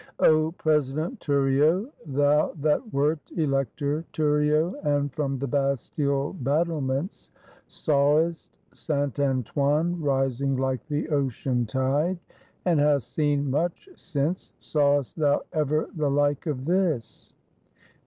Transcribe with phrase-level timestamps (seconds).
[0.17, 7.29] O President Thuriot, thou that wert Elector Thuriot, and from the Bastille battlements
[7.67, 12.17] sawest Saint Antoine rising like the Ocean tide,
[12.65, 17.35] and hast seen much since, sawest thou ever the like of this?